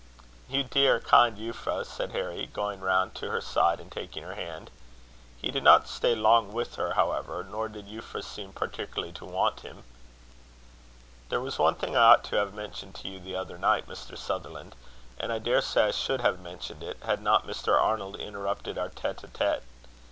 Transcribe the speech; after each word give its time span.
"You 0.49 0.63
dear 0.63 0.99
kind 0.99 1.37
Euphra!" 1.37 1.85
said 1.85 2.09
Harry, 2.11 2.47
going 2.47 2.79
round 2.79 3.13
to 3.13 3.29
her 3.29 3.39
side 3.39 3.79
and 3.79 3.91
taking 3.91 4.23
her 4.23 4.33
hand. 4.33 4.71
He 5.37 5.51
did 5.51 5.63
not 5.63 5.87
stay 5.87 6.15
long 6.15 6.51
with 6.51 6.73
her, 6.77 6.93
however, 6.95 7.43
nor 7.43 7.69
did 7.69 7.85
Euphra 7.87 8.23
seem 8.23 8.51
particularly 8.51 9.13
to 9.13 9.25
want 9.25 9.59
him. 9.59 9.83
"There 11.29 11.39
was 11.39 11.59
one 11.59 11.75
thing 11.75 11.95
I 11.95 12.13
ought 12.13 12.23
to 12.23 12.35
have 12.37 12.51
mentioned 12.55 12.95
to 12.95 13.07
you 13.09 13.19
the 13.19 13.35
other 13.35 13.59
night, 13.59 13.87
Mr. 13.87 14.17
Sutherland; 14.17 14.75
and 15.19 15.31
I 15.31 15.37
daresay 15.37 15.89
I 15.89 15.91
should 15.91 16.21
have 16.21 16.39
mentioned 16.39 16.81
it, 16.81 16.97
had 17.03 17.21
not 17.21 17.45
Mr. 17.45 17.79
Arnold 17.79 18.15
interrupted 18.15 18.79
our 18.79 18.89
tete 18.89 19.23
a 19.23 19.27
tete. 19.27 19.61